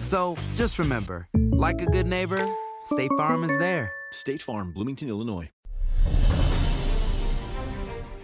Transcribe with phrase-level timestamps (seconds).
[0.00, 2.44] So just remember, like a good neighbor,
[2.84, 3.90] State Farm is there.
[4.12, 5.50] State Farm, Bloomington, Illinois.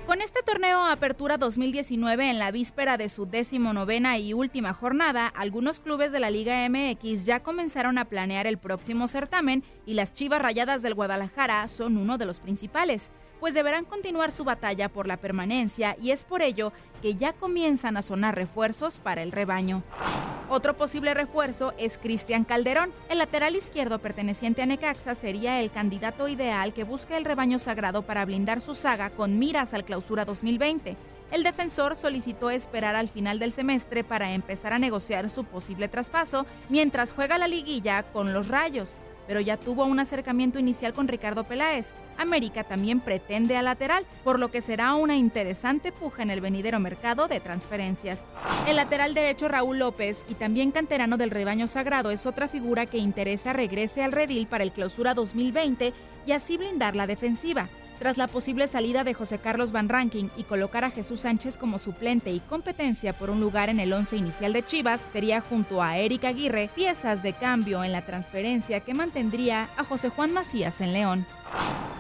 [0.06, 5.80] Con este torneo Apertura 2019 en la víspera de su decimonovena y última jornada, algunos
[5.80, 10.42] clubes de la Liga MX ya comenzaron a planear el próximo certamen y las Chivas
[10.42, 15.17] Rayadas del Guadalajara son uno de los principales, pues deberán continuar su batalla por la
[15.17, 19.83] permanencia y es por ello que ya comienzan a sonar refuerzos para el rebaño.
[20.51, 22.93] Otro posible refuerzo es Cristian Calderón.
[23.09, 28.03] El lateral izquierdo perteneciente a Necaxa sería el candidato ideal que busca el rebaño sagrado
[28.03, 30.97] para blindar su saga con miras al clausura 2020.
[31.33, 36.45] El defensor solicitó esperar al final del semestre para empezar a negociar su posible traspaso
[36.69, 41.45] mientras juega la liguilla con los Rayos pero ya tuvo un acercamiento inicial con Ricardo
[41.45, 41.95] Peláez.
[42.18, 46.80] América también pretende al lateral, por lo que será una interesante puja en el venidero
[46.80, 48.23] mercado de transferencias.
[48.67, 52.98] El lateral derecho Raúl López, y también canterano del rebaño sagrado, es otra figura que
[52.98, 55.92] interesa regrese al redil para el clausura 2020
[56.27, 57.68] y así blindar la defensiva.
[57.99, 61.79] Tras la posible salida de José Carlos Van Ranking y colocar a Jesús Sánchez como
[61.79, 65.97] suplente y competencia por un lugar en el once inicial de Chivas, sería junto a
[65.97, 70.93] Eric Aguirre piezas de cambio en la transferencia que mantendría a José Juan Macías en
[70.93, 71.27] León.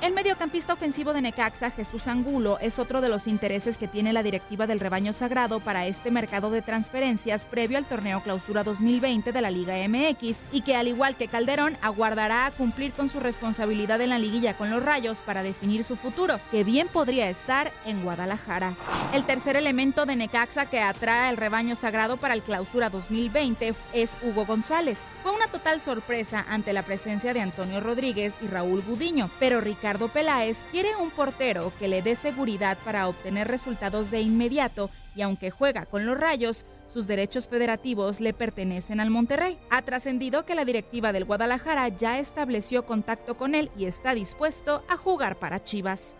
[0.04, 4.22] El mediocampista ofensivo de Necaxa, Jesús Angulo, es otro de los intereses que tiene la
[4.22, 9.40] directiva del rebaño sagrado para este mercado de transferencias previo al torneo clausura 2020 de
[9.40, 13.98] la Liga MX y que al igual que Calderón aguardará a cumplir con su responsabilidad
[14.02, 18.02] en la liguilla con los Rayos para definir su futuro, que bien podría estar en
[18.02, 18.74] Guadalajara.
[19.14, 24.18] El tercer elemento de Necaxa que atrae al rebaño sagrado para el clausura 2020 es
[24.20, 24.98] Hugo González.
[25.22, 30.08] Fue una total sorpresa ante la presencia de Antonio Rodríguez y Raúl Gudiño, pero Ricardo
[30.08, 35.50] Peláez quiere un portero que le dé seguridad para obtener resultados de inmediato y aunque
[35.50, 39.58] juega con los Rayos, sus derechos federativos le pertenecen al Monterrey.
[39.68, 44.82] Ha trascendido que la directiva del Guadalajara ya estableció contacto con él y está dispuesto
[44.88, 46.16] a jugar para Chivas.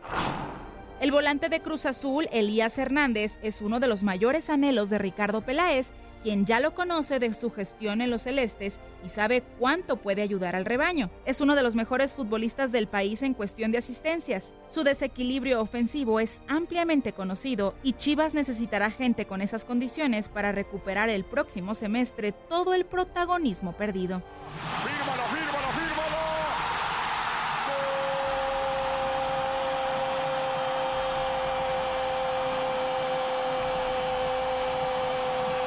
[1.05, 5.43] El volante de Cruz Azul, Elías Hernández, es uno de los mayores anhelos de Ricardo
[5.43, 5.91] Peláez,
[6.23, 10.57] quien ya lo conoce de su gestión en los Celestes y sabe cuánto puede ayudar
[10.57, 11.11] al rebaño.
[11.27, 14.55] Es uno de los mejores futbolistas del país en cuestión de asistencias.
[14.67, 21.11] Su desequilibrio ofensivo es ampliamente conocido y Chivas necesitará gente con esas condiciones para recuperar
[21.11, 24.23] el próximo semestre todo el protagonismo perdido.
[24.83, 26.25] Fírmalo, fírmalo, fírmalo.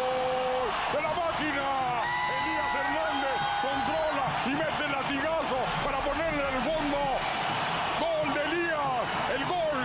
[0.07, 0.71] ¡Gol!
[0.93, 1.67] ¡De la máquina!
[2.37, 6.99] Elías Hernández controla y mete el latigazo para ponerle en el fondo.
[7.99, 9.07] ¡Gol de Elías!
[9.35, 9.79] ¡El gol!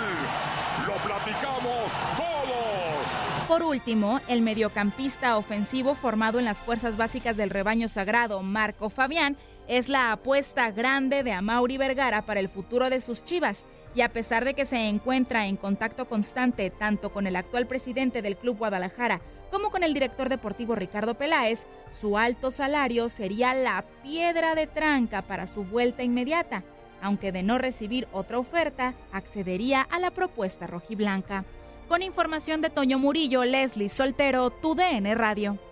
[0.87, 3.42] Lo platicamos todos.
[3.53, 9.37] Por último, el mediocampista ofensivo formado en las fuerzas básicas del rebaño sagrado, Marco Fabián,
[9.69, 13.67] es la apuesta grande de Amauri Vergara para el futuro de sus chivas.
[13.95, 18.23] Y a pesar de que se encuentra en contacto constante tanto con el actual presidente
[18.23, 19.21] del Club Guadalajara
[19.51, 25.21] como con el director deportivo Ricardo Peláez, su alto salario sería la piedra de tranca
[25.21, 26.65] para su vuelta inmediata.
[27.03, 31.45] Aunque de no recibir otra oferta, accedería a la propuesta rojiblanca.
[31.89, 35.72] Con información de Toño Murillo, Leslie Soltero, tu DN Radio.